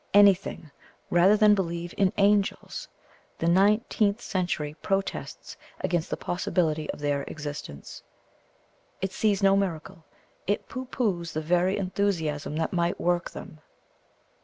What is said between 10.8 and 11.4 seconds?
poohs